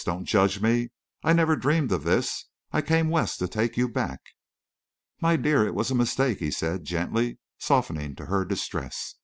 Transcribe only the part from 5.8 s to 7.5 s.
a mistake," he said, gently,